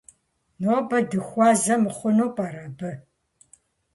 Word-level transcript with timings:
Нобэ 0.61 0.97
дыхуэзэ 1.09 1.75
мыхъуну 1.81 2.29
пӀэрэ 2.35 2.61
абы? 2.67 2.91